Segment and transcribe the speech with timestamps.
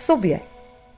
[0.00, 0.40] sobě.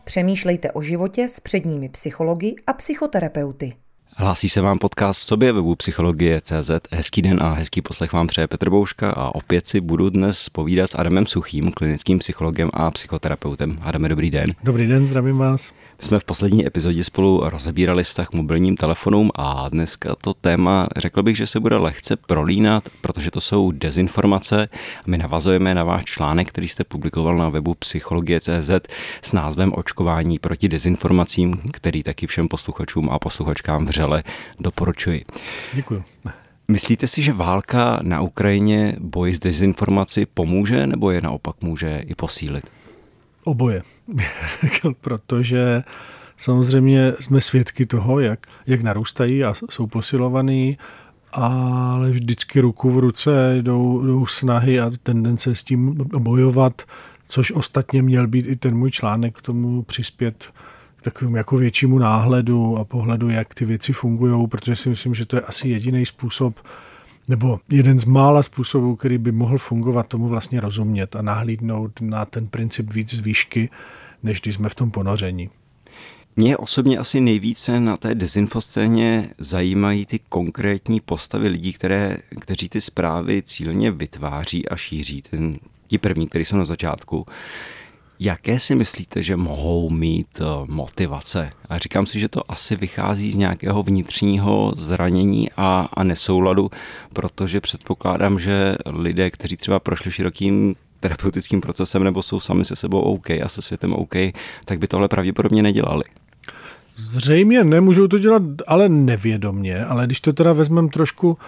[0.05, 3.73] Přemýšlejte o životě s předními psychologi a psychoterapeuty.
[4.17, 6.71] Hlásí se vám podcast v sobě webu Psychologie.cz.
[6.93, 10.91] Hezký den a hezký poslech vám přeje Petr Bouška a opět si budu dnes povídat
[10.91, 13.79] s Adamem Suchým, klinickým psychologem a psychoterapeutem.
[13.83, 14.55] Adame, dobrý den.
[14.65, 15.73] Dobrý den, zdravím vás.
[16.03, 21.23] Jsme v poslední epizodě spolu rozebírali vztah k mobilním telefonům a dneska to téma, řekl
[21.23, 24.69] bych, že se bude lehce prolínat, protože to jsou dezinformace.
[25.07, 28.71] My navazujeme na váš článek, který jste publikoval na webu psychologie.cz
[29.23, 34.23] s názvem Očkování proti dezinformacím, který taky všem posluchačům a posluchačkám vřele
[34.61, 35.25] doporučuji.
[35.73, 36.05] Děkuji.
[36.69, 42.15] Myslíte si, že válka na Ukrajině boji s dezinformací pomůže nebo je naopak může i
[42.15, 42.82] posílit?
[43.45, 43.83] Oboje,
[45.01, 45.83] protože
[46.37, 50.79] samozřejmě jsme svědky toho, jak, jak narůstají a jsou posilovaný,
[51.33, 56.83] ale vždycky ruku v ruce jdou, jdou snahy a tendence s tím bojovat,
[57.29, 60.53] což ostatně měl být i ten můj článek k tomu přispět
[61.03, 65.37] takovým jako většímu náhledu a pohledu, jak ty věci fungují, protože si myslím, že to
[65.37, 66.61] je asi jediný způsob,
[67.29, 72.25] nebo jeden z mála způsobů, který by mohl fungovat, tomu vlastně rozumět a nahlídnout na
[72.25, 73.69] ten princip víc z výšky,
[74.23, 75.51] než když jsme v tom ponoření.
[76.37, 82.81] Mě osobně asi nejvíce na té dezinfoscéně zajímají ty konkrétní postavy lidí, které, kteří ty
[82.81, 85.23] zprávy cílně vytváří a šíří.
[85.23, 87.27] Ten, ti první, který jsou na začátku.
[88.25, 91.51] Jaké si myslíte, že mohou mít eh, motivace?
[91.69, 96.71] A říkám si, že to asi vychází z nějakého vnitřního zranění a, a nesouladu,
[97.13, 103.01] protože předpokládám, že lidé, kteří třeba prošli širokým terapeutickým procesem nebo jsou sami se sebou
[103.01, 104.15] OK a se světem OK,
[104.65, 106.05] tak by tohle pravděpodobně nedělali.
[106.97, 111.39] Zřejmě nemůžou to dělat, ale nevědomně, ale když to teda vezmeme trošku,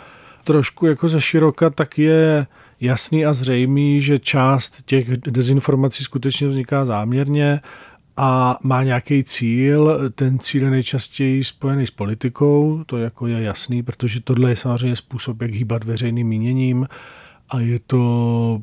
[0.44, 2.46] trošku jako ze široka, tak je
[2.80, 7.60] jasný a zřejmý, že část těch dezinformací skutečně vzniká záměrně
[8.16, 10.10] a má nějaký cíl.
[10.14, 14.96] Ten cíl je nejčastěji spojený s politikou, to jako je jasný, protože tohle je samozřejmě
[14.96, 16.88] způsob, jak hýbat veřejným míněním
[17.50, 18.62] a je to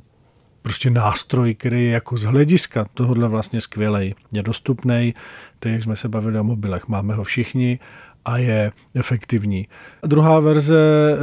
[0.61, 4.15] prostě nástroj, který je jako z hlediska tohohle vlastně skvělej.
[4.31, 5.13] Je dostupný,
[5.59, 7.79] tak jak jsme se bavili o mobilech, máme ho všichni
[8.25, 9.67] a je efektivní.
[10.03, 10.77] Druhá verze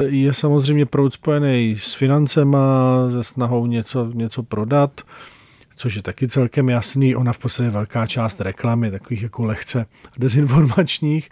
[0.07, 2.61] je samozřejmě proud spojený s financema,
[3.11, 5.01] se snahou něco, něco prodat,
[5.75, 7.17] což je taky celkem jasný.
[7.17, 9.87] Ona v podstatě velká část reklamy, takových jako lehce
[10.19, 11.31] dezinformačních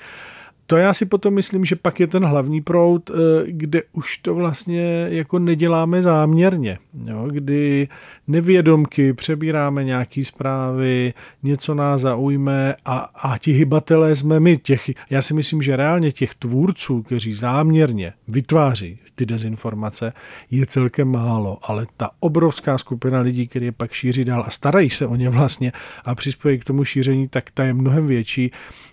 [0.66, 3.14] to já si potom myslím, že pak je ten hlavní proud, eh,
[3.46, 6.78] kde už to vlastně jako neděláme záměrně,
[7.08, 7.28] jo?
[7.30, 7.88] kdy
[8.28, 14.56] nevědomky přebíráme nějaký zprávy, něco nás zaujme a, a ti hybatelé jsme my.
[14.56, 20.12] Těch, já si myslím, že reálně těch tvůrců, kteří záměrně vytváří ty dezinformace,
[20.50, 24.90] je celkem málo, ale ta obrovská skupina lidí, kteří je pak šíří dál a starají
[24.90, 25.72] se o ně vlastně
[26.04, 28.50] a přispějí k tomu šíření, tak ta je mnohem větší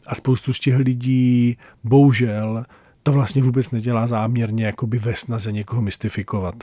[0.07, 2.65] a spoustu z těch lidí bohužel
[3.03, 6.55] to vlastně vůbec nedělá záměrně jakoby ve snaze někoho mystifikovat.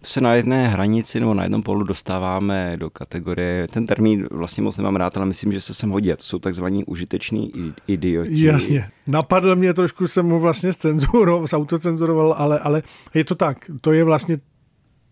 [0.00, 4.62] To se na jedné hranici nebo na jednom polu dostáváme do kategorie, ten termín vlastně
[4.62, 6.08] moc nemám rád, ale myslím, že se sem hodí.
[6.08, 7.52] To jsou takzvaní užiteční
[7.86, 8.44] idioti.
[8.44, 8.88] Jasně.
[9.06, 12.82] Napadl mě trošku, jsem mu vlastně zcenzuroval, zautocenzuroval, ale, ale
[13.14, 13.70] je to tak.
[13.80, 14.38] To je vlastně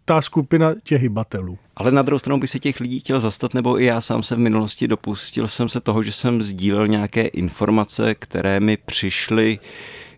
[0.09, 1.59] ta skupina těch hybatelů.
[1.77, 4.35] Ale na druhou stranu by se těch lidí chtěl zastat, nebo i já sám se
[4.35, 9.59] v minulosti dopustil jsem se toho, že jsem sdílel nějaké informace, které mi přišly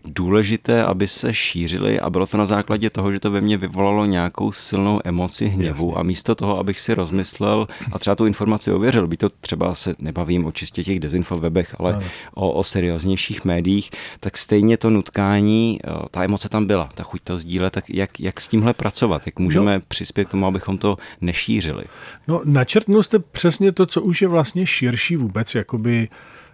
[0.05, 4.05] důležité, aby se šířily a bylo to na základě toho, že to ve mně vyvolalo
[4.05, 5.99] nějakou silnou emoci hněvu Jasně.
[5.99, 9.95] a místo toho, abych si rozmyslel a třeba tu informaci ověřil, by to třeba se
[9.99, 12.03] nebavím o čistě těch dezinfowebech, ale
[12.33, 17.21] o, o serióznějších médiích, tak stejně to nutkání, eh, ta emoce tam byla, ta chuť
[17.23, 20.77] to sdílet, tak jak, jak s tímhle pracovat, jak můžeme no, přispět k tomu, abychom
[20.77, 21.83] to nešířili?
[22.27, 26.09] No načrtnul jste přesně to, co už je vlastně širší vůbec, jakoby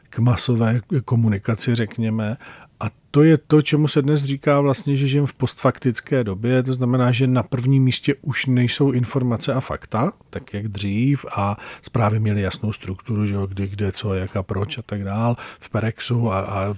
[0.09, 2.37] k masové komunikaci, řekněme,
[2.79, 6.73] a to je to, čemu se dnes říká vlastně, že žijeme v postfaktické době, to
[6.73, 12.19] znamená, že na prvním místě už nejsou informace a fakta, tak jak dřív a zprávy
[12.19, 15.69] měly jasnou strukturu, že jo, kdy, kde, co, jak a proč a tak dál v
[15.69, 16.75] Perexu a, a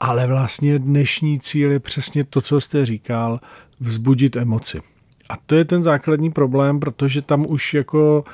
[0.00, 3.40] ale vlastně dnešní cíl je přesně to, co jste říkal,
[3.80, 4.80] vzbudit emoci.
[5.28, 8.24] A to je ten základní problém, protože tam už jako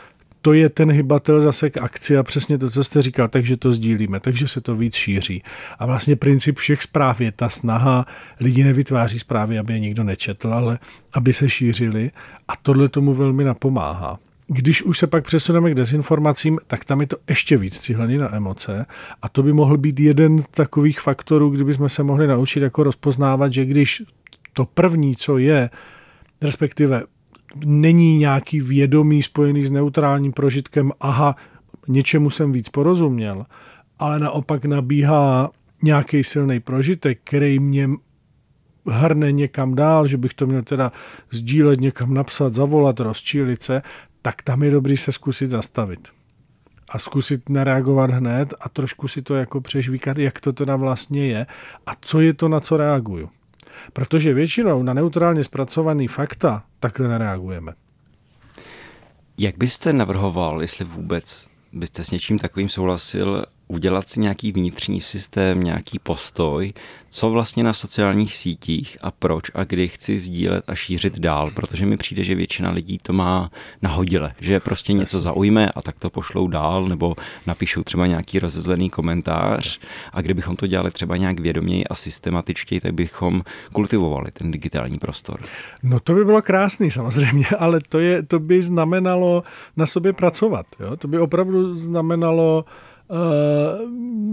[0.46, 3.72] to je ten hybatel zase k akci a přesně to, co jste říkal, takže to
[3.72, 5.42] sdílíme, takže se to víc šíří.
[5.78, 8.06] A vlastně princip všech zpráv je ta snaha,
[8.40, 10.78] lidi nevytváří zprávy, aby je nikdo nečetl, ale
[11.14, 12.10] aby se šířili
[12.48, 14.18] a tohle tomu velmi napomáhá.
[14.46, 18.34] Když už se pak přesuneme k dezinformacím, tak tam je to ještě víc cílený na
[18.34, 18.86] emoce
[19.22, 22.82] a to by mohl být jeden z takových faktorů, kdyby jsme se mohli naučit jako
[22.82, 24.02] rozpoznávat, že když
[24.52, 25.70] to první, co je,
[26.42, 27.02] respektive
[27.64, 31.36] není nějaký vědomí spojený s neutrálním prožitkem, aha,
[31.88, 33.46] něčemu jsem víc porozuměl,
[33.98, 35.50] ale naopak nabíhá
[35.82, 37.90] nějaký silný prožitek, který mě
[38.90, 40.92] hrne někam dál, že bych to měl teda
[41.30, 43.82] sdílet, někam napsat, zavolat, rozčílit se,
[44.22, 46.08] tak tam je dobrý se zkusit zastavit.
[46.90, 51.46] A zkusit nereagovat hned a trošku si to jako přežvíkat, jak to teda vlastně je
[51.86, 53.28] a co je to, na co reaguju.
[53.92, 57.72] Protože většinou na neutrálně zpracovaný fakta takhle nereagujeme.
[59.38, 65.60] Jak byste navrhoval, jestli vůbec byste s něčím takovým souhlasil, udělat si nějaký vnitřní systém,
[65.60, 66.72] nějaký postoj,
[67.08, 71.86] co vlastně na sociálních sítích a proč a kdy chci sdílet a šířit dál, protože
[71.86, 73.50] mi přijde, že většina lidí to má
[73.82, 77.14] nahodile, že prostě něco zaujme a tak to pošlou dál nebo
[77.46, 79.80] napíšou třeba nějaký rozezlený komentář
[80.12, 83.42] a kdybychom to dělali třeba nějak vědoměji a systematičtěji, tak bychom
[83.72, 85.40] kultivovali ten digitální prostor.
[85.82, 89.42] No to by bylo krásný samozřejmě, ale to, je, to by znamenalo
[89.76, 90.66] na sobě pracovat.
[90.80, 90.96] Jo?
[90.96, 92.64] To by opravdu znamenalo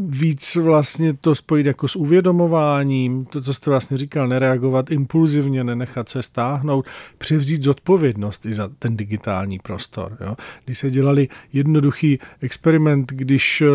[0.08, 6.10] víc vlastně to spojit jako s uvědomováním, to, co jste vlastně říkal, nereagovat impulzivně, nenechat
[6.10, 6.86] se stáhnout,
[7.18, 10.18] převzít zodpovědnost i za ten digitální prostor.
[10.22, 10.36] Jo.
[10.66, 13.68] Když se dělali jednoduchý experiment, když uh,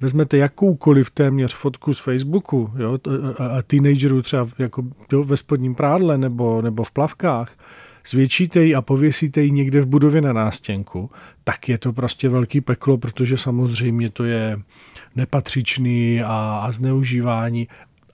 [0.00, 2.98] vezmete jakoukoliv téměř fotku z Facebooku jo,
[3.38, 4.84] a, a teenagerů třeba jako
[5.24, 7.56] ve spodním prádle nebo, nebo v plavkách,
[8.06, 11.10] zvětšíte ji a pověsíte ji někde v budově na nástěnku,
[11.44, 14.58] tak je to prostě velký peklo, protože samozřejmě to je
[15.16, 17.68] nepatřičný a, a zneužívání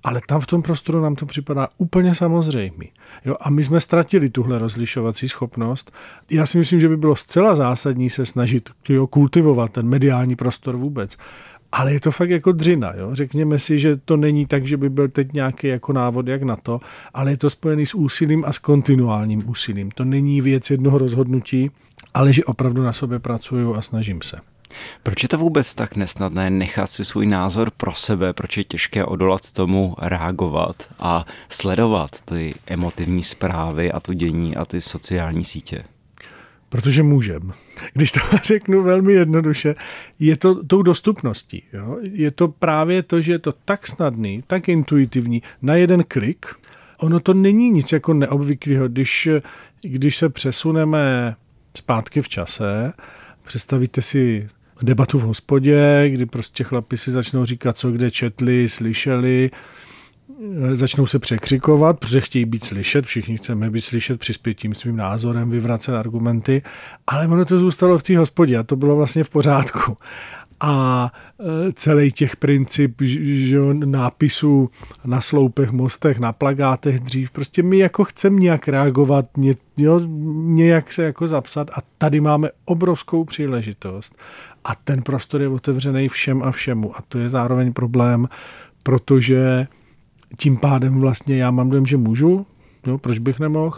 [0.04, 2.84] ale tam v tom prostoru nám to připadá úplně samozřejmé.
[3.24, 5.92] Jo, a my jsme ztratili tuhle rozlišovací schopnost.
[6.30, 10.76] Já si myslím, že by bylo zcela zásadní se snažit jo, kultivovat ten mediální prostor
[10.76, 11.16] vůbec.
[11.72, 12.92] Ale je to fakt jako dřina.
[12.96, 13.14] Jo?
[13.14, 16.56] Řekněme si, že to není tak, že by byl teď nějaký jako návod, jak na
[16.56, 16.80] to,
[17.14, 19.90] ale je to spojený s úsilím a s kontinuálním úsilím.
[19.90, 21.70] To není věc jednoho rozhodnutí,
[22.14, 24.38] ale že opravdu na sobě pracuju a snažím se.
[25.02, 28.32] Proč je to vůbec tak nesnadné nechat si svůj názor pro sebe?
[28.32, 34.64] Proč je těžké odolat tomu reagovat a sledovat ty emotivní zprávy a to dění a
[34.64, 35.84] ty sociální sítě?
[36.68, 37.52] Protože můžem.
[37.92, 39.74] Když to řeknu velmi jednoduše,
[40.18, 41.62] je to tou dostupností.
[41.72, 41.98] Jo?
[42.02, 46.46] Je to právě to, že je to tak snadný, tak intuitivní, na jeden klik.
[47.00, 49.28] Ono to není nic jako neobvyklého, když,
[49.82, 51.36] když se přesuneme
[51.76, 52.92] zpátky v čase,
[53.42, 54.48] představíte si
[54.82, 59.50] debatu v hospodě, kdy prostě chlapi si začnou říkat, co kde četli, slyšeli,
[60.72, 65.50] začnou se překřikovat, protože chtějí být slyšet, všichni chceme být slyšet, přispět tím svým názorem,
[65.50, 66.62] vyvracet argumenty,
[67.06, 69.96] ale ono to zůstalo v té hospodě a to bylo vlastně v pořádku.
[70.60, 74.70] A e, celý těch princip že, nápisů
[75.04, 80.00] na sloupech, mostech, na plagátech dřív, prostě my jako chceme nějak reagovat, ně, jo,
[80.34, 84.22] nějak se jako zapsat a tady máme obrovskou příležitost
[84.64, 88.28] a ten prostor je otevřený všem a všemu a to je zároveň problém,
[88.82, 89.66] protože
[90.38, 92.46] tím pádem vlastně já mám dojem, že můžu,
[92.86, 93.76] jo, proč bych nemohl.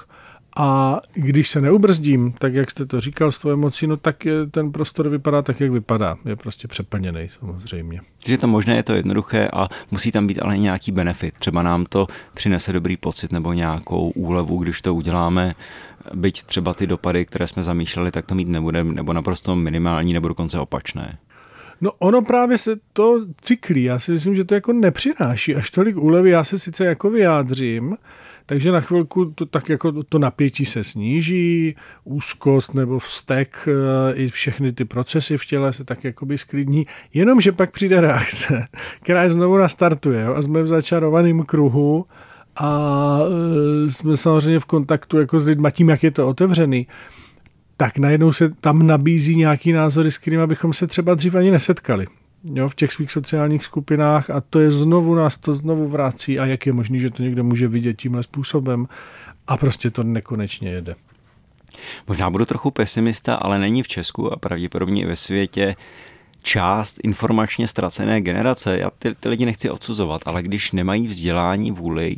[0.56, 4.46] A když se neubrzdím, tak jak jste to říkal s tou emocí, no tak je,
[4.46, 6.16] ten prostor vypadá tak, jak vypadá.
[6.24, 8.00] Je prostě přeplněný samozřejmě.
[8.26, 11.34] Je to možné, je to jednoduché a musí tam být ale nějaký benefit.
[11.34, 15.54] Třeba nám to přinese dobrý pocit nebo nějakou úlevu, když to uděláme,
[16.14, 20.28] byť třeba ty dopady, které jsme zamýšleli, tak to mít nebudeme, nebo naprosto minimální, nebo
[20.28, 21.18] dokonce opačné.
[21.80, 23.84] No ono právě se to cyklí.
[23.84, 26.30] Já si myslím, že to jako nepřináší až tolik úlevy.
[26.30, 27.96] Já se sice jako vyjádřím,
[28.46, 34.28] takže na chvilku to tak jako to napětí se sníží, úzkost nebo vztek, eh, i
[34.28, 38.68] všechny ty procesy v těle se tak jakoby sklidní, jenomže pak přijde reakce,
[39.02, 42.06] která je znovu nastartuje jo, a jsme v začarovaném kruhu
[42.56, 43.18] a
[43.86, 46.86] eh, jsme samozřejmě v kontaktu jako s lidmi tím, jak je to otevřený
[47.80, 52.06] tak najednou se tam nabízí nějaký názory, s kterými bychom se třeba dřív ani nesetkali
[52.44, 56.46] jo, v těch svých sociálních skupinách a to je znovu nás to znovu vrací a
[56.46, 58.86] jak je možné, že to někdo může vidět tímhle způsobem
[59.46, 60.94] a prostě to nekonečně jede.
[62.08, 65.76] Možná budu trochu pesimista, ale není v Česku a pravděpodobně i ve světě
[66.42, 68.78] část informačně ztracené generace.
[68.78, 72.16] Já ty, ty lidi nechci odsuzovat, ale když nemají vzdělání, vůli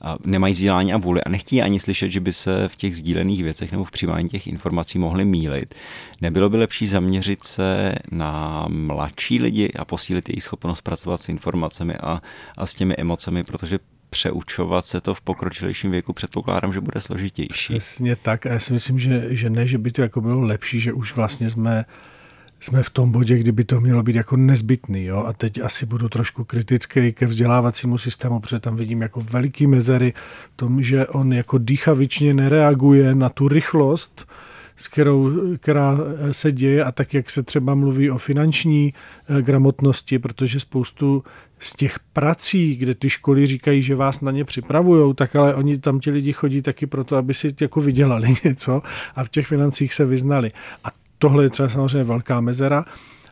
[0.00, 3.42] a nemají vzdělání a vůli a nechtějí ani slyšet, že by se v těch sdílených
[3.42, 5.74] věcech nebo v přijímání těch informací mohli mílit.
[6.20, 11.94] Nebylo by lepší zaměřit se na mladší lidi a posílit jejich schopnost pracovat s informacemi
[11.94, 12.22] a,
[12.56, 13.78] a s těmi emocemi, protože
[14.10, 17.74] přeučovat se to v pokročilejším věku předpokládám, že bude složitější.
[17.74, 20.80] Přesně tak a já si myslím, že, že ne, že by to jako bylo lepší,
[20.80, 21.84] že už vlastně jsme
[22.60, 25.04] jsme v tom bodě, kdyby to mělo být jako nezbytný.
[25.04, 25.24] Jo?
[25.26, 30.12] A teď asi budu trošku kritický ke vzdělávacímu systému, protože tam vidím jako veliký mezery
[30.54, 34.28] v tom, že on jako dýchavičně nereaguje na tu rychlost,
[34.76, 35.98] s kterou, která
[36.30, 38.94] se děje a tak, jak se třeba mluví o finanční
[39.28, 41.24] eh, gramotnosti, protože spoustu
[41.58, 45.78] z těch prací, kde ty školy říkají, že vás na ně připravují, tak ale oni
[45.78, 48.82] tam ti lidi chodí taky proto, aby si jako vydělali něco
[49.16, 50.52] a v těch financích se vyznali.
[50.84, 50.88] A
[51.18, 52.84] tohle je třeba samozřejmě velká mezera.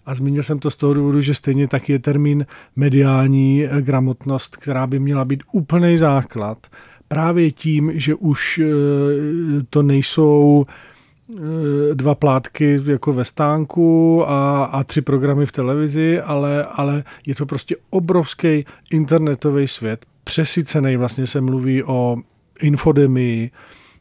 [0.07, 4.57] A zmínil jsem to z toho důvodu, že stejně tak je termín mediální eh, gramotnost,
[4.57, 6.66] která by měla být úplný základ.
[7.09, 8.66] Právě tím, že už eh,
[9.71, 16.64] to nejsou eh, dva plátky jako ve stánku a, a tři programy v televizi, ale,
[16.64, 20.07] ale je to prostě obrovský internetový svět.
[20.25, 22.16] Přesycený vlastně se mluví o
[22.62, 23.50] infodemii,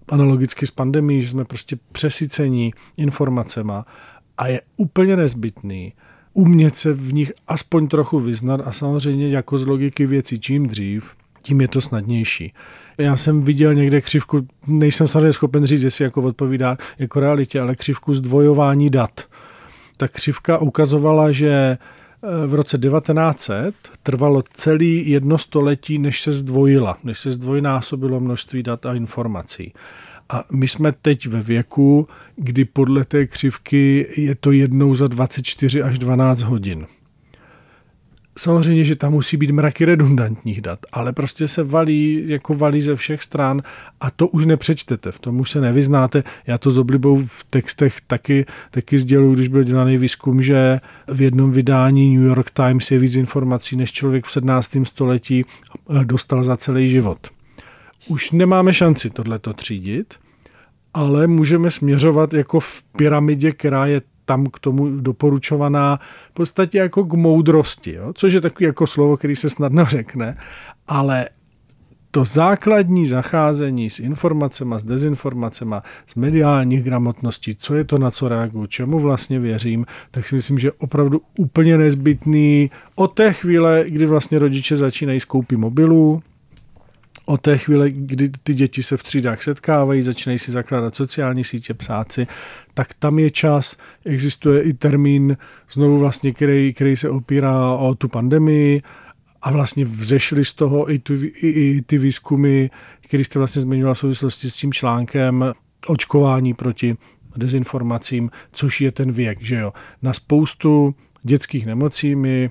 [0.09, 3.85] analogicky s pandemí, že jsme prostě přesycení informacema
[4.37, 5.93] a je úplně nezbytný
[6.35, 11.15] umět se v nich aspoň trochu vyznat a samozřejmě jako z logiky věcí čím dřív,
[11.41, 12.53] tím je to snadnější.
[12.97, 17.75] Já jsem viděl někde křivku, nejsem samozřejmě schopen říct, jestli jako odpovídá jako realitě, ale
[17.75, 19.21] křivku zdvojování dat.
[19.97, 21.77] Ta křivka ukazovala, že
[22.47, 28.85] v roce 1900 trvalo celý jedno století, než se zdvojila, než se zdvojnásobilo množství dat
[28.85, 29.73] a informací.
[30.29, 35.81] A my jsme teď ve věku, kdy podle té křivky je to jednou za 24
[35.81, 36.85] až 12 hodin.
[38.37, 42.95] Samozřejmě, že tam musí být mraky redundantních dat, ale prostě se valí, jako valí ze
[42.95, 43.61] všech stran
[44.01, 46.23] a to už nepřečtete, v tom už se nevyznáte.
[46.47, 51.21] Já to s oblibou v textech taky, taky sděluji, když byl dělaný výzkum, že v
[51.21, 54.77] jednom vydání New York Times je víc informací, než člověk v 17.
[54.83, 55.45] století
[56.03, 57.27] dostal za celý život.
[58.07, 60.13] Už nemáme šanci tohleto třídit,
[60.93, 65.99] ale můžeme směřovat jako v pyramidě, která je tam k tomu doporučovaná
[66.31, 68.13] v podstatě jako k moudrosti, jo?
[68.13, 70.37] což je takový jako slovo, který se snadno řekne,
[70.87, 71.29] ale
[72.15, 75.75] to základní zacházení s informacemi, s dezinformacemi,
[76.07, 80.59] s mediální gramotností, co je to, na co reaguju, čemu vlastně věřím, tak si myslím,
[80.59, 86.23] že je opravdu úplně nezbytný od té chvíle, kdy vlastně rodiče začínají s koupí mobilů,
[87.25, 91.73] od té chvíle, kdy ty děti se v třídách setkávají, začínají si zakládat sociální sítě,
[91.73, 92.27] psáci,
[92.73, 95.37] tak tam je čas, existuje i termín,
[95.71, 98.81] znovu vlastně, který, který se opírá o tu pandemii
[99.41, 102.67] a vlastně vzešly z toho i, tu, i, i ty výzkumy,
[103.01, 105.53] který jste vlastně zmiňoval v souvislosti s tím článkem
[105.87, 106.97] očkování proti
[107.37, 109.73] dezinformacím, což je ten věk, že jo.
[110.01, 112.49] Na spoustu dětských nemocí my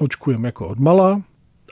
[0.00, 1.22] očkujeme jako odmala,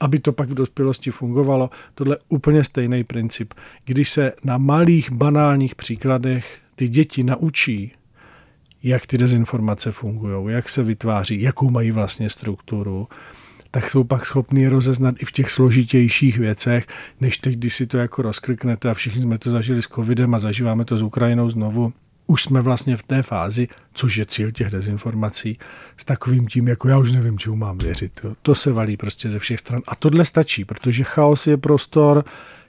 [0.00, 1.70] aby to pak v dospělosti fungovalo.
[1.94, 3.54] Tohle je úplně stejný princip.
[3.84, 7.92] Když se na malých banálních příkladech ty děti naučí,
[8.82, 13.08] jak ty dezinformace fungují, jak se vytváří, jakou mají vlastně strukturu,
[13.70, 16.86] tak jsou pak schopní rozeznat i v těch složitějších věcech,
[17.20, 20.38] než teď, když si to jako rozkriknete a všichni jsme to zažili s covidem a
[20.38, 21.92] zažíváme to s Ukrajinou znovu,
[22.30, 25.58] už jsme vlastně v té fázi, což je cíl těch dezinformací,
[25.96, 28.20] s takovým tím, jako já už nevím, čemu mám věřit.
[28.24, 28.34] Jo.
[28.42, 29.82] To se valí prostě ze všech stran.
[29.88, 32.24] A tohle stačí, protože chaos je prostor,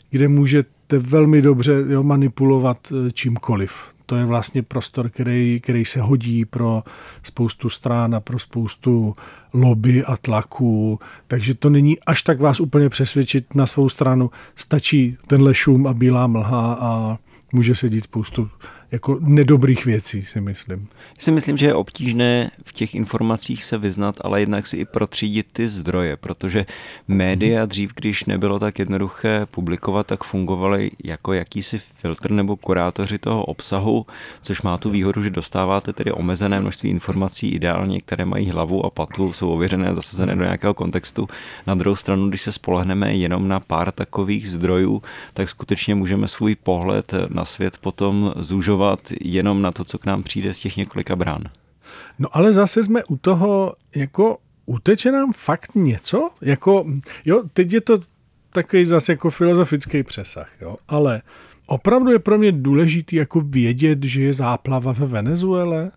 [0.09, 3.73] kde můžete velmi dobře jo, manipulovat eh, čímkoliv.
[4.05, 6.83] To je vlastně prostor, který, který se hodí pro
[7.23, 9.15] spoustu strán a pro spoustu
[9.53, 14.31] lobby a tlaků, takže to není až tak vás úplně přesvědčit na svou stranu.
[14.55, 17.17] Stačí tenhle šum a bílá mlha a
[17.53, 18.49] může se dít spoustu
[18.91, 20.87] jako nedobrých věcí, si myslím.
[21.09, 24.85] Já si myslím, že je obtížné v těch informacích se vyznat, ale jednak si i
[24.85, 26.65] protřídit ty zdroje, protože
[27.07, 33.45] média dřív, když nebylo tak jednoduché publikovat, tak fungovaly jako jakýsi filtr nebo kurátoři toho
[33.45, 34.05] obsahu,
[34.41, 38.89] což má tu výhodu, že dostáváte tedy omezené množství informací, ideálně, které mají hlavu a
[38.89, 41.27] patu, jsou ověřené a zasazené do nějakého kontextu.
[41.67, 45.01] Na druhou stranu, když se spolehneme jenom na pár takových zdrojů,
[45.33, 50.05] tak skutečně můžeme svůj pohled na svět potom zúžovat reagovat jenom na to, co k
[50.05, 51.43] nám přijde z těch několika brán.
[52.19, 56.29] No ale zase jsme u toho, jako uteče nám fakt něco?
[56.41, 56.85] Jako,
[57.25, 57.99] jo, teď je to
[58.53, 61.21] takový zase jako filozofický přesah, jo, ale
[61.67, 65.91] opravdu je pro mě důležitý jako vědět, že je záplava ve Venezuele?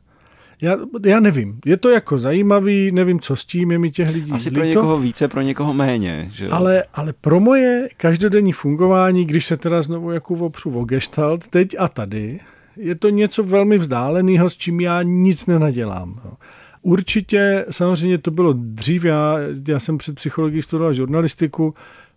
[0.60, 0.76] Já,
[1.06, 1.60] já nevím.
[1.66, 4.68] Je to jako zajímavý, nevím, co s tím, je mi těch lidí Asi líto, pro
[4.68, 6.30] někoho více, pro někoho méně.
[6.32, 6.48] Že?
[6.48, 11.76] Ale, ale pro moje každodenní fungování, když se teda znovu jako opřu o gestalt, teď
[11.78, 12.40] a tady,
[12.76, 16.36] je to něco velmi vzdáleného, s čím já nic nenadělám.
[16.82, 19.36] Určitě, samozřejmě to bylo dřív, já,
[19.68, 21.74] já jsem před psychologií studoval žurnalistiku,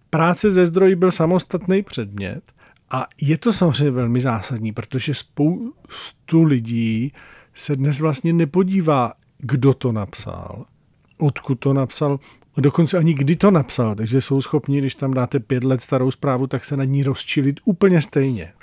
[0.09, 2.41] práce ze zdrojí byl samostatný předmět
[2.91, 7.13] a je to samozřejmě velmi zásadní, protože spoustu lidí
[7.53, 10.65] se dnes vlastně nepodívá, kdo to napsal,
[11.17, 12.19] odkud to napsal,
[12.57, 16.47] dokonce ani kdy to napsal, takže jsou schopni, když tam dáte pět let starou zprávu,
[16.47, 18.53] tak se nad ní rozčilit úplně stejně.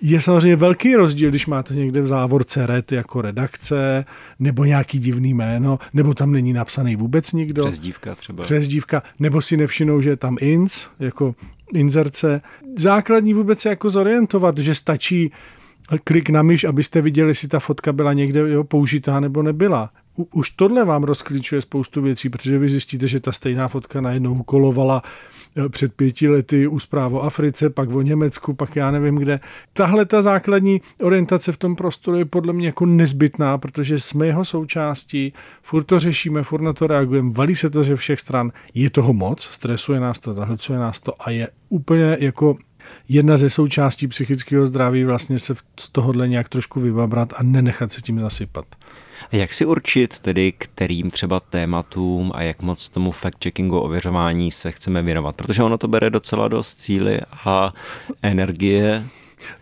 [0.00, 4.04] Je samozřejmě velký rozdíl, když máte někde v závorce red jako redakce,
[4.38, 7.66] nebo nějaký divný jméno, nebo tam není napsaný vůbec nikdo.
[7.66, 8.42] Přezdívka třeba.
[8.42, 11.34] Přezdívka, nebo si nevšinou, že je tam ins, jako
[11.74, 12.40] inzerce.
[12.78, 15.32] Základní vůbec je jako zorientovat, že stačí
[16.04, 19.90] klik na myš, abyste viděli, jestli ta fotka byla někde jo, použitá nebo nebyla.
[20.16, 24.42] U, už tohle vám rozklíčuje spoustu věcí, protože vy zjistíte, že ta stejná fotka najednou
[24.42, 25.02] kolovala
[25.56, 29.40] eh, před pěti lety u zpráv o Africe, pak o Německu, pak já nevím kde.
[29.72, 34.44] Tahle ta základní orientace v tom prostoru je podle mě jako nezbytná, protože jsme jeho
[34.44, 38.90] součástí, furt to řešíme, furt na to reagujeme, valí se to ze všech stran, je
[38.90, 42.56] toho moc, stresuje nás to, zahlcuje nás to a je úplně jako
[43.08, 48.00] jedna ze součástí psychického zdraví vlastně se z tohohle nějak trošku vybabrat a nenechat se
[48.00, 48.66] tím zasypat.
[49.32, 54.72] A jak si určit tedy, kterým třeba tématům a jak moc tomu fact-checkingu, ověřování se
[54.72, 55.36] chceme věnovat?
[55.36, 57.74] Protože ono to bere docela dost cíly a
[58.22, 59.04] energie.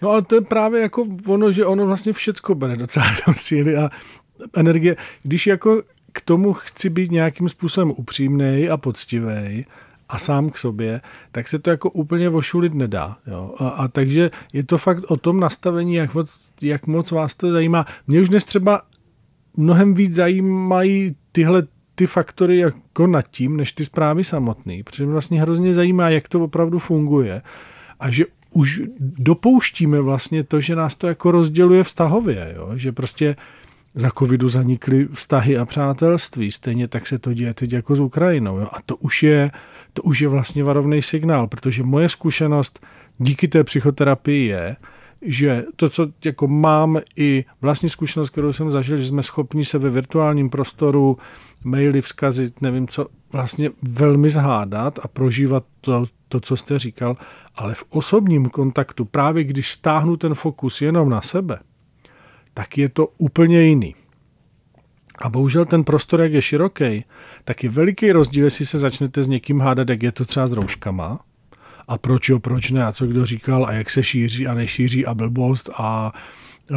[0.02, 3.76] No ale to je právě jako ono, že ono vlastně všecko bere docela dost síly
[3.76, 3.90] a
[4.56, 4.96] energie.
[5.22, 5.82] Když jako
[6.12, 9.66] k tomu chci být nějakým způsobem upřímný a poctivý,
[10.12, 11.00] a sám k sobě,
[11.32, 13.16] tak se to jako úplně vošulit nedá.
[13.26, 13.54] Jo?
[13.58, 17.52] A, a takže je to fakt o tom nastavení, jak moc, jak moc vás to
[17.52, 17.86] zajímá.
[18.06, 18.82] Mě už dnes třeba
[19.56, 21.62] mnohem víc zajímají tyhle
[21.94, 26.28] ty faktory jako nad tím, než ty zprávy samotné, protože mě vlastně hrozně zajímá, jak
[26.28, 27.42] to opravdu funguje
[28.00, 32.70] a že už dopouštíme vlastně to, že nás to jako rozděluje vztahově, jo?
[32.76, 33.36] že prostě
[33.94, 38.58] za covidu zanikly vztahy a přátelství, stejně tak se to děje teď jako s Ukrajinou.
[38.58, 38.68] Jo?
[38.72, 39.50] A to už, je,
[39.92, 42.86] to už je vlastně varovný signál, protože moje zkušenost
[43.18, 44.76] díky té psychoterapii je,
[45.22, 49.78] že to, co jako mám i vlastní zkušenost, kterou jsem zažil, že jsme schopni se
[49.78, 51.18] ve virtuálním prostoru
[51.64, 57.16] maily vzkazit, nevím co, vlastně velmi zhádat a prožívat to, to, co jste říkal,
[57.56, 61.58] ale v osobním kontaktu, právě když stáhnu ten fokus jenom na sebe,
[62.54, 63.94] tak je to úplně jiný.
[65.22, 67.04] A bohužel ten prostor, jak je široký,
[67.44, 70.52] tak je veliký rozdíl, jestli se začnete s někým hádat, jak je to třeba s
[70.52, 71.20] rouškama,
[71.88, 75.06] a proč jo, proč ne, a co kdo říkal, a jak se šíří a nešíří
[75.06, 76.12] a blbost a,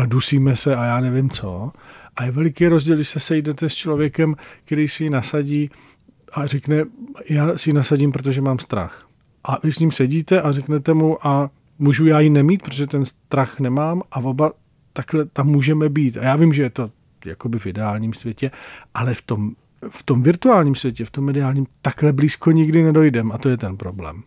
[0.06, 1.72] dusíme se a já nevím co.
[2.16, 5.70] A je veliký rozdíl, když se sejdete s člověkem, který si ji nasadí
[6.34, 6.84] a řekne,
[7.30, 9.08] já si ji nasadím, protože mám strach.
[9.44, 13.06] A vy s ním sedíte a řeknete mu, a můžu já ji nemít, protože ten
[13.06, 14.52] strach nemám a oba
[14.94, 16.18] takhle tam můžeme být.
[16.18, 16.92] A já vím, že je to
[17.26, 18.52] jakoby v ideálním světě,
[18.94, 19.52] ale v tom,
[19.90, 23.78] v tom virtuálním světě, v tom mediálním, takhle blízko nikdy nedojdem a to je ten
[23.78, 24.24] problém.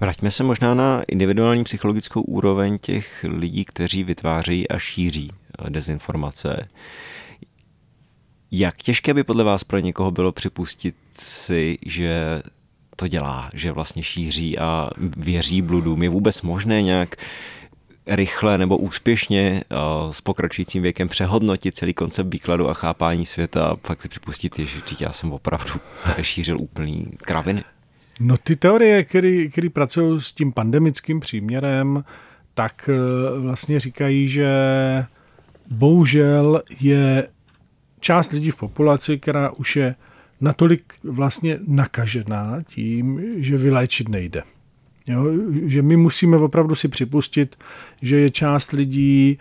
[0.00, 6.68] Vraťme se možná na individuální psychologickou úroveň těch lidí, kteří vytváří a šíří eh, dezinformace.
[8.50, 12.42] Jak těžké by podle vás pro někoho bylo připustit si, že
[12.96, 16.02] to dělá, že vlastně šíří a věří bludům?
[16.02, 17.16] Je vůbec možné nějak
[18.06, 19.76] rychle nebo úspěšně eh,
[20.10, 24.80] s pokračujícím věkem přehodnotit celý koncept výkladu a chápání světa a fakt si připustit, že
[25.00, 25.74] já jsem opravdu
[26.22, 27.64] šířil úplný kraviny?
[28.20, 32.04] No ty teorie, které pracují s tím pandemickým příměrem,
[32.54, 34.48] tak eh, vlastně říkají, že
[35.70, 37.28] bohužel je
[38.00, 39.94] část lidí v populaci, která už je
[40.40, 44.42] natolik vlastně nakažená tím, že vyléčit nejde.
[45.06, 45.24] Jo,
[45.66, 47.56] že my musíme opravdu si připustit,
[48.02, 49.38] že je část lidí,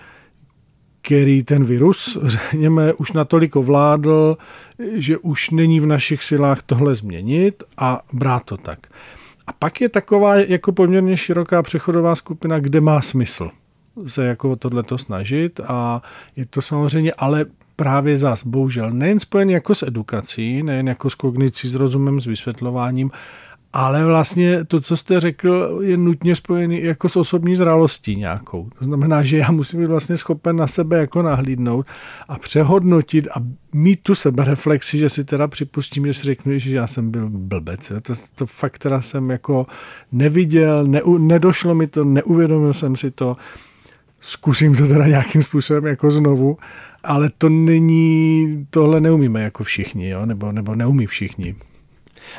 [1.05, 4.37] který ten virus, řekněme, už natolik ovládl,
[4.95, 8.79] že už není v našich silách tohle změnit a brát to tak.
[9.47, 13.49] A pak je taková jako poměrně široká přechodová skupina, kde má smysl
[14.07, 16.01] se jako tohleto snažit a
[16.35, 21.15] je to samozřejmě ale právě zas, bohužel, nejen spojený jako s edukací, nejen jako s
[21.15, 23.11] kognicí, s rozumem, s vysvětlováním,
[23.75, 28.69] ale vlastně to, co jste řekl, je nutně spojený jako s osobní zralostí nějakou.
[28.79, 31.85] To znamená, že já musím být vlastně schopen na sebe jako nahlídnout
[32.27, 33.33] a přehodnotit a
[33.73, 37.91] mít tu sebereflexi, že si teda připustím, že si řeknu, že já jsem byl blbec.
[38.01, 39.65] To, to fakt teda jsem jako
[40.11, 43.37] neviděl, ne, nedošlo mi to, neuvědomil jsem si to,
[44.19, 46.57] zkusím to teda nějakým způsobem jako znovu,
[47.03, 50.25] ale to není, tohle neumíme jako všichni, jo?
[50.25, 51.55] Nebo, nebo neumí všichni.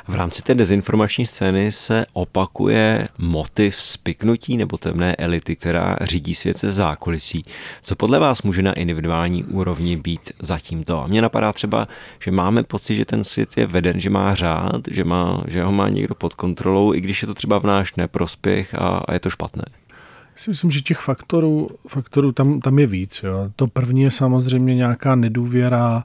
[0.08, 6.58] V rámci té dezinformační scény se opakuje motiv spiknutí nebo temné elity, která řídí svět
[6.58, 7.44] se zákulisí.
[7.82, 11.02] Co podle vás může na individuální úrovni být za tímto?
[11.02, 11.88] A mně napadá třeba,
[12.20, 15.72] že máme pocit, že ten svět je veden, že má řád, že, má, že ho
[15.72, 19.20] má někdo pod kontrolou, i když je to třeba v náš neprospěch a, a je
[19.20, 19.64] to špatné.
[20.34, 23.20] Si myslím, že těch faktorů, faktorů tam, tam je víc.
[23.22, 23.50] Jo.
[23.56, 26.04] To první je samozřejmě nějaká nedůvěra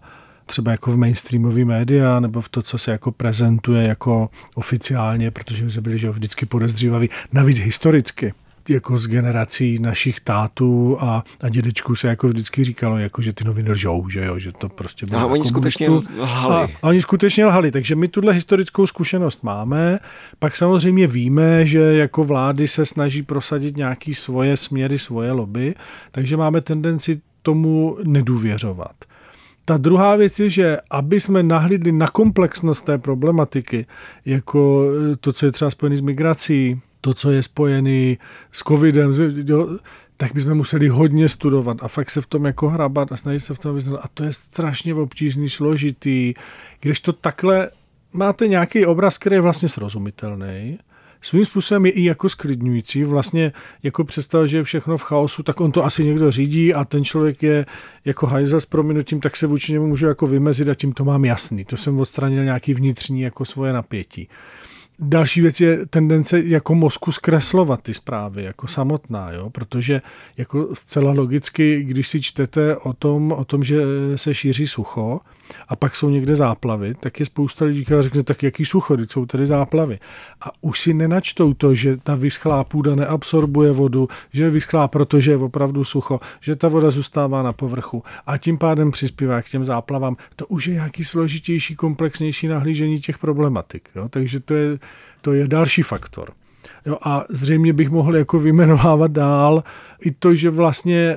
[0.51, 5.65] třeba jako v mainstreamové média nebo v to, co se jako prezentuje jako oficiálně, protože
[5.65, 8.33] my jsme byli že vždycky podezřívaví, navíc historicky
[8.69, 13.43] jako z generací našich tátů a, a dědečků se jako vždycky říkalo, jako, že ty
[13.43, 15.21] noviny lžou, že jo, že to prostě bylo.
[15.21, 16.55] A oni skutečně lhali.
[16.55, 19.99] A, a oni skutečně lhali, takže my tuhle historickou zkušenost máme.
[20.39, 25.75] Pak samozřejmě víme, že jako vlády se snaží prosadit nějaký svoje směry, svoje lobby,
[26.11, 29.10] takže máme tendenci tomu nedůvěřovat.
[29.65, 33.85] Ta druhá věc je, že aby jsme nahlídli na komplexnost té problematiky,
[34.25, 34.85] jako
[35.19, 38.17] to, co je třeba spojené s migrací, to, co je spojený
[38.51, 39.13] s covidem,
[40.17, 43.53] tak bychom museli hodně studovat a fakt se v tom jako hrabat a snažit se
[43.53, 43.99] v tom vyznat.
[44.03, 46.33] A to je strašně obtížný, složitý.
[46.79, 47.69] Když to takhle
[48.13, 50.79] máte nějaký obraz, který je vlastně srozumitelný,
[51.21, 53.03] svým způsobem je i jako sklidňující.
[53.03, 53.51] Vlastně
[53.83, 57.03] jako představa, že je všechno v chaosu, tak on to asi někdo řídí a ten
[57.03, 57.65] člověk je
[58.05, 61.25] jako hajzel s prominutím, tak se vůči němu můžu jako vymezit a tím to mám
[61.25, 61.65] jasný.
[61.65, 64.27] To jsem odstranil nějaký vnitřní jako svoje napětí.
[64.99, 69.49] Další věc je tendence jako mozku zkreslovat ty zprávy jako samotná, jo?
[69.49, 70.01] protože
[70.37, 73.81] jako zcela logicky, když si čtete o tom, o tom, že
[74.15, 75.19] se šíří sucho,
[75.67, 79.25] a pak jsou někde záplavy, tak je spousta lidí, která řekne, tak jaký sucho, jsou
[79.25, 79.99] tady záplavy.
[80.41, 85.31] A už si nenačtou to, že ta vyschlá půda neabsorbuje vodu, že je vyschlá, protože
[85.31, 89.65] je opravdu sucho, že ta voda zůstává na povrchu a tím pádem přispívá k těm
[89.65, 90.17] záplavám.
[90.35, 93.89] To už je nějaký složitější, komplexnější nahlížení těch problematik.
[93.95, 94.09] Jo?
[94.09, 94.79] Takže to je,
[95.21, 96.31] to je další faktor.
[96.85, 99.63] Jo, a zřejmě bych mohl jako vymenovávat dál
[100.05, 101.15] i to, že vlastně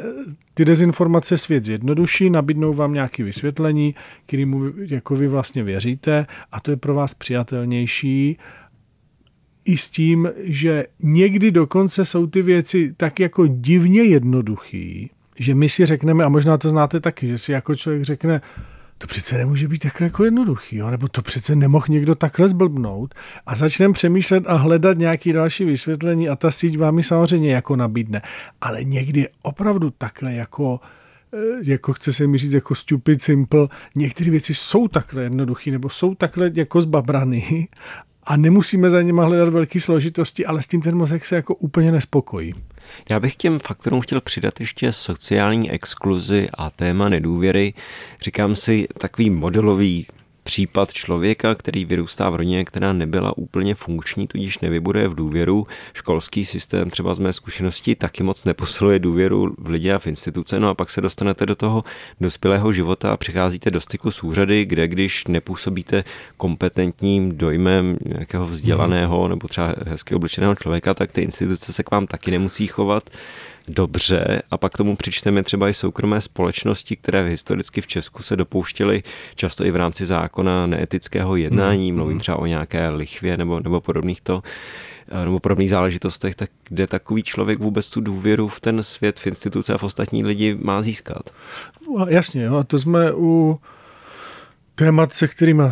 [0.54, 3.94] ty dezinformace svět zjednoduší, nabídnou vám nějaké vysvětlení,
[4.26, 8.38] kterému jako vy vlastně věříte a to je pro vás přijatelnější
[9.64, 15.68] i s tím, že někdy dokonce jsou ty věci tak jako divně jednoduchý, že my
[15.68, 18.40] si řekneme, a možná to znáte taky, že si jako člověk řekne,
[18.98, 20.90] to přece nemůže být takhle jako jednoduchý, jo?
[20.90, 23.14] nebo to přece nemohl někdo takhle zblbnout
[23.46, 28.22] a začneme přemýšlet a hledat nějaký další vysvětlení a ta síť vám samozřejmě jako nabídne.
[28.61, 30.80] Ale někdy opravdu takhle jako
[31.35, 35.88] eh, jako chce se mi říct jako stupid simple, některé věci jsou takhle jednoduché nebo
[35.88, 37.68] jsou takhle jako zbabrany
[38.26, 41.92] a nemusíme za nimi hledat velké složitosti, ale s tím ten mozek se jako úplně
[41.92, 42.54] nespokojí.
[43.10, 47.74] Já bych těm faktorům chtěl přidat ještě sociální exkluzi a téma nedůvěry.
[48.20, 50.06] Říkám si takový modelový
[50.44, 55.66] případ člověka, který vyrůstá v rodině, která nebyla úplně funkční, tudíž nevybuduje v důvěru.
[55.94, 60.61] Školský systém třeba z mé zkušenosti taky moc neposiluje důvěru v lidi a v instituce,
[60.61, 61.85] no a pak se dostanete do toho
[62.20, 66.04] dospělého života a přicházíte do styku s úřady, kde když nepůsobíte
[66.37, 72.07] kompetentním dojmem nějakého vzdělaného nebo třeba hezky obličeného člověka, tak ty instituce se k vám
[72.07, 73.11] taky nemusí chovat
[73.68, 79.03] dobře a pak tomu přičteme třeba i soukromé společnosti, které historicky v Česku se dopouštěly
[79.35, 81.98] často i v rámci zákona neetického jednání, mm.
[81.98, 84.42] mluvím třeba o nějaké lichvě nebo, nebo podobných to,
[85.09, 89.27] eh, nebo podobných záležitostech, tak kde takový člověk vůbec tu důvěru v ten svět, v
[89.27, 91.31] instituce a v ostatní lidi má získat?
[91.88, 93.57] No, jasně, a to jsme u
[94.74, 95.62] témat, se kterými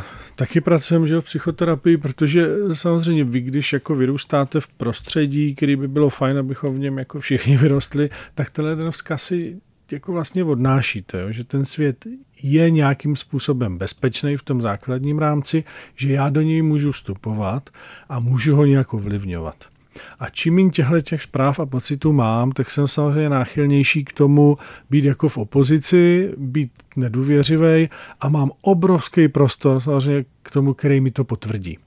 [0.43, 5.89] taky pracujeme že v psychoterapii, protože samozřejmě vy, když jako vyrůstáte v prostředí, který by
[5.89, 9.61] bylo fajn, abychom v něm jako všichni vyrostli, tak tenhle ten vzkaz si
[9.93, 11.33] jako vlastně odnášíte, jo?
[11.33, 12.05] že ten svět
[12.43, 17.71] je nějakým způsobem bezpečný v tom základním rámci, že já do něj můžu vstupovat
[18.09, 19.72] a můžu ho nějak ovlivňovat.
[20.19, 24.57] A čím méně těchto těch zpráv a pocitů mám, tak jsem samozřejmě náchylnější k tomu
[24.91, 27.89] být jako v opozici, být nedůvěřivý
[28.21, 31.79] a mám obrovský prostor samozřejmě k tomu, který mi to potvrdí.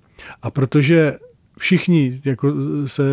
[0.42, 1.14] A protože
[1.58, 2.54] všichni jako
[2.86, 3.04] se,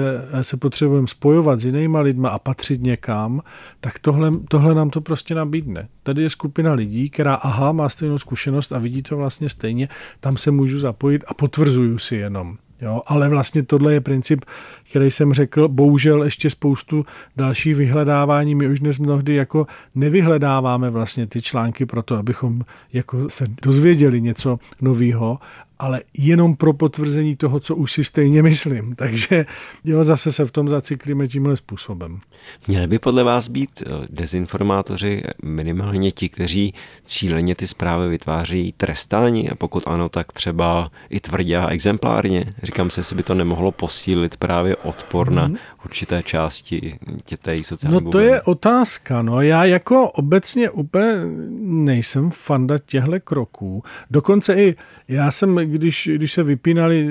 [0.42, 3.40] se potřebujeme spojovat s jinýma lidma a patřit někam,
[3.80, 5.88] tak tohle, tohle nám to prostě nabídne.
[6.02, 9.88] Tady je skupina lidí, která aha, má stejnou zkušenost a vidí to vlastně stejně,
[10.20, 12.56] tam se můžu zapojit a potvrzuju si jenom.
[12.82, 14.44] Jo, ale vlastně tohle je princip,
[14.90, 18.54] který jsem řekl, bohužel ještě spoustu další vyhledávání.
[18.54, 24.20] My už dnes mnohdy jako nevyhledáváme vlastně ty články pro to, abychom jako se dozvěděli
[24.20, 25.38] něco nového,
[25.82, 28.94] ale jenom pro potvrzení toho, co už si stejně myslím.
[28.96, 29.46] Takže
[29.84, 32.20] jo, zase se v tom zacyklíme tímhle způsobem.
[32.68, 39.50] Měli by podle vás být eh, dezinformátoři minimálně ti, kteří cíleně ty zprávy vytváří trestáni
[39.50, 42.54] a pokud ano, tak třeba i tvrdě a exemplárně.
[42.62, 45.56] Říkám se, jestli by to nemohlo posílit právě odpor na hmm.
[45.84, 46.98] určité části
[47.42, 48.26] té sociální No to bubliny.
[48.26, 49.22] je otázka.
[49.22, 51.12] No já jako obecně úplně
[51.60, 53.82] nejsem fanda těchto kroků.
[54.10, 54.74] Dokonce i
[55.08, 57.08] já jsem, když, když se vypínali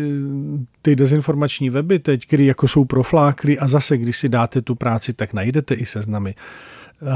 [0.82, 5.14] ty dezinformační weby teď, které jako jsou proflákly a zase, když si dáte tu práci,
[5.14, 6.36] tak najdete i seznamy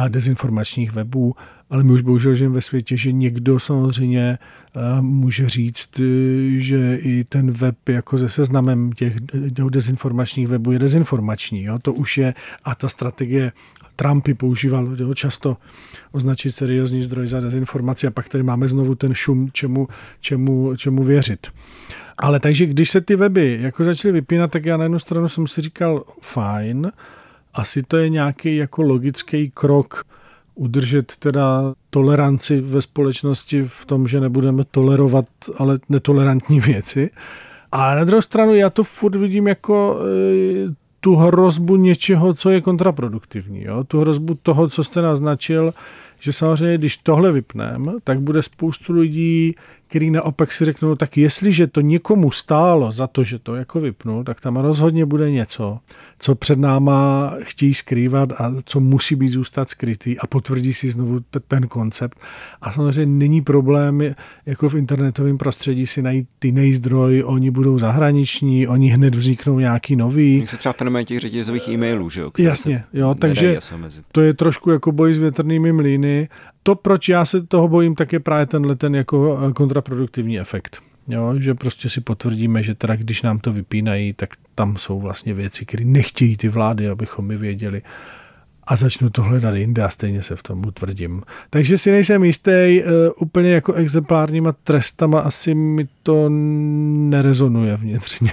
[0.07, 1.35] dezinformačních webů,
[1.69, 4.37] ale my už bohužel žijeme ve světě, že někdo samozřejmě
[5.01, 5.89] může říct,
[6.57, 9.19] že i ten web jako se seznamem těch
[9.69, 11.63] dezinformačních webů je dezinformační.
[11.63, 11.79] Jo?
[11.79, 13.51] To už je a ta strategie
[13.95, 15.57] Trumpy používal jo, často
[16.11, 19.87] označit seriózní zdroj za dezinformaci a pak tady máme znovu ten šum, čemu,
[20.19, 21.47] čemu, čemu věřit.
[22.17, 25.47] Ale takže když se ty weby jako začaly vypínat, tak já na jednu stranu jsem
[25.47, 26.91] si říkal, fajn,
[27.55, 30.05] asi to je nějaký jako logický krok
[30.55, 35.25] udržet teda toleranci ve společnosti v tom, že nebudeme tolerovat
[35.57, 37.09] ale netolerantní věci.
[37.71, 42.61] A na druhou stranu já to furt vidím jako e, tu hrozbu něčeho, co je
[42.61, 43.63] kontraproduktivní.
[43.63, 43.83] Jo?
[43.83, 45.73] Tu hrozbu toho, co jste naznačil,
[46.19, 49.55] že samozřejmě, když tohle vypneme, tak bude spoustu lidí,
[49.87, 53.79] který naopak si řeknou, no tak jestliže to někomu stálo za to, že to jako
[53.79, 55.79] vypnul, tak tam rozhodně bude něco,
[56.19, 61.19] co před náma chtějí skrývat a co musí být zůstat skrytý a potvrdí si znovu
[61.19, 62.19] t- ten koncept.
[62.61, 64.01] A samozřejmě není problém
[64.45, 69.95] jako v internetovém prostředí si najít ty zdroj, oni budou zahraniční, oni hned vzniknou nějaký
[69.95, 70.43] nový.
[70.47, 72.31] Jsou třeba fenomén těch řetězových e-mailů, že jo?
[72.39, 73.59] Jasně, jo, takže
[74.11, 76.29] to je trošku jako boj s větrnými mlýny
[76.67, 80.77] to, proč já se toho bojím, tak je právě tenhle ten jako eh, kontraproduktivní efekt.
[81.07, 85.33] Jo, že prostě si potvrdíme, že teda když nám to vypínají, tak tam jsou vlastně
[85.33, 87.81] věci, které nechtějí ty vlády, abychom my věděli
[88.67, 91.21] a začnu to hledat jinde a stejně se v tom utvrdím.
[91.49, 96.29] Takže si nejsem jistý, uh, úplně jako exemplárníma trestama asi mi to
[97.09, 98.31] nerezonuje vnitřně.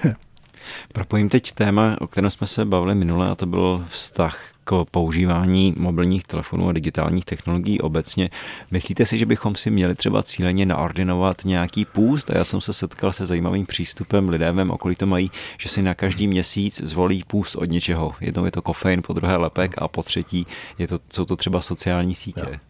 [0.93, 5.75] Propojím teď téma, o kterém jsme se bavili minule, a to byl vztah k používání
[5.77, 8.31] mobilních telefonů a digitálních technologií obecně.
[8.71, 12.31] Myslíte si, že bychom si měli třeba cíleně naordinovat nějaký půst?
[12.31, 15.69] A já jsem se setkal se zajímavým přístupem, lidé v mém okolí to mají, že
[15.69, 18.15] si na každý měsíc zvolí půst od něčeho.
[18.21, 20.47] Jednou je to kofein, po druhé lepek a po třetí
[20.79, 22.61] je to, jsou to třeba sociální sítě.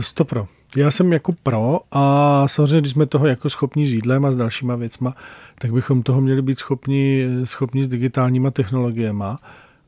[0.00, 0.48] Stopro.
[0.76, 4.36] Já jsem jako pro a samozřejmě, když jsme toho jako schopni s jídlem a s
[4.36, 5.14] dalšíma věcma,
[5.58, 9.24] tak bychom toho měli být schopni, schopni s digitálníma technologiemi.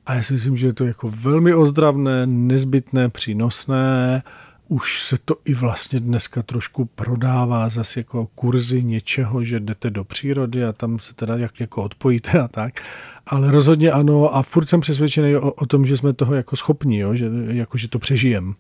[0.07, 4.23] A já si myslím, že je to jako velmi ozdravné, nezbytné, přínosné.
[4.69, 10.05] Už se to i vlastně dneska trošku prodává zase jako kurzy něčeho, že jdete do
[10.05, 12.81] přírody a tam se teda jak jako odpojíte a tak.
[13.27, 16.99] Ale rozhodně ano a furt jsem přesvědčený o, o tom, že jsme toho jako schopni,
[16.99, 17.15] jo?
[17.15, 18.55] Že, jako, že to přežijem.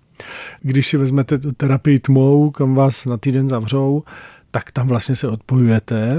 [0.62, 4.03] Když si vezmete terapii tmou, kam vás na týden zavřou,
[4.51, 6.16] tak tam vlastně se odpojujete,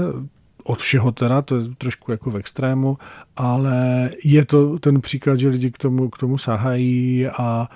[0.64, 2.96] od všeho teda, to je trošku jako v extrému,
[3.36, 7.68] ale je to ten příklad, že lidi k tomu, k tomu sahají a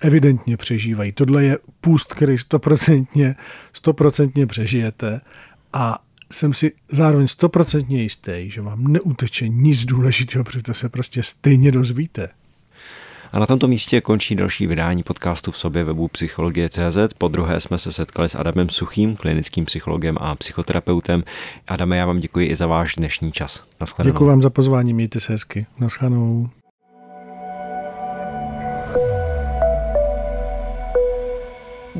[0.00, 1.12] evidentně přežívají.
[1.12, 3.36] Tohle je půst, který stoprocentně,
[3.72, 5.20] stoprocentně přežijete
[5.72, 5.98] a
[6.32, 12.28] jsem si zároveň stoprocentně jistý, že vám neuteče nic důležitého, protože se prostě stejně dozvíte.
[13.32, 17.14] A na tomto místě končí další vydání podcastu v sobě webu Psychologie.cz.
[17.18, 21.24] Po druhé jsme se setkali s Adamem Suchým, klinickým psychologem a psychoterapeutem.
[21.68, 23.64] Adame, já vám děkuji i za váš dnešní čas.
[23.80, 24.12] Naschledanou.
[24.12, 25.66] Děkuji vám za pozvání, mějte se hezky.
[25.78, 26.50] Naschledanou.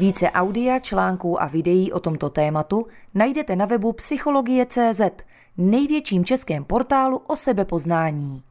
[0.00, 5.00] Více audia, článků a videí o tomto tématu najdete na webu Psychologie.cz,
[5.56, 8.42] největším českém portálu o sebepoznání.